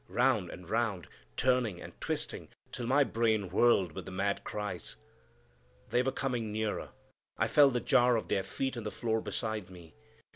[0.09, 1.05] Round and round,
[1.37, 4.95] turning and twisting till my brain whirled with the mad cries.
[5.91, 6.89] They were coming nearer.
[7.37, 9.93] I felt the jar of their feet on the floor beside me.